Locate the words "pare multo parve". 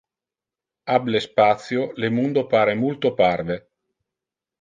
2.55-3.59